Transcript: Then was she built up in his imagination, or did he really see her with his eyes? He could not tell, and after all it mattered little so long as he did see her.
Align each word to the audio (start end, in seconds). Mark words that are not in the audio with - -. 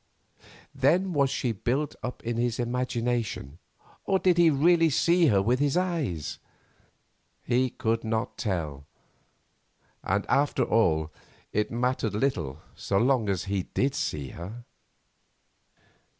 Then 0.73 1.13
was 1.13 1.29
she 1.29 1.51
built 1.51 1.95
up 2.01 2.23
in 2.23 2.37
his 2.37 2.57
imagination, 2.59 3.59
or 4.03 4.17
did 4.17 4.39
he 4.39 4.49
really 4.49 4.89
see 4.89 5.27
her 5.27 5.43
with 5.43 5.59
his 5.59 5.77
eyes? 5.77 6.39
He 7.43 7.69
could 7.69 8.03
not 8.03 8.35
tell, 8.35 8.87
and 10.03 10.25
after 10.27 10.63
all 10.63 11.11
it 11.53 11.69
mattered 11.69 12.15
little 12.15 12.63
so 12.75 12.97
long 12.97 13.29
as 13.29 13.43
he 13.43 13.61
did 13.75 13.93
see 13.93 14.29
her. 14.29 14.63